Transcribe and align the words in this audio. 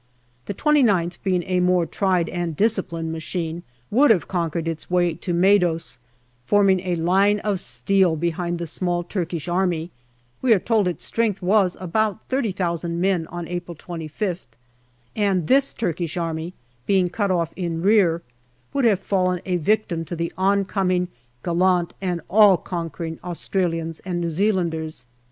The 0.47 0.55
29th, 0.55 1.19
being 1.23 1.43
a 1.45 1.59
more 1.59 1.85
tried 1.85 2.27
and 2.29 2.55
disciplined 2.57 3.11
machine, 3.11 3.61
would 3.91 4.09
have 4.09 4.27
conquered 4.27 4.67
its 4.67 4.89
way 4.89 5.13
to 5.13 5.31
Maidos, 5.31 5.99
forming 6.43 6.79
a 6.79 6.95
line 6.95 7.37
of 7.41 7.59
steel 7.59 8.15
behind 8.15 8.57
the 8.57 8.65
small 8.65 9.03
Turkish 9.03 9.47
Army 9.47 9.91
(we 10.41 10.55
are 10.55 10.59
told 10.59 10.87
its 10.87 11.05
strength 11.05 11.39
was 11.43 11.77
about 11.79 12.27
30,000 12.29 12.99
men 12.99 13.27
on 13.27 13.47
April 13.47 13.75
25th), 13.75 14.47
and 15.15 15.45
this 15.45 15.71
Turkish 15.71 16.17
Army, 16.17 16.55
being 16.87 17.07
cut 17.07 17.29
off 17.29 17.53
in 17.55 17.83
rear, 17.83 18.23
would 18.73 18.85
have 18.85 18.99
fallen 18.99 19.39
a 19.45 19.57
victim 19.57 20.03
to 20.05 20.15
the 20.15 20.33
oncoming 20.35 21.09
gallant 21.43 21.93
and 22.01 22.21
all 22.27 22.57
conquering 22.57 23.19
Australians 23.23 23.99
and 23.99 24.19
New 24.19 24.31
Zealanders. 24.31 25.05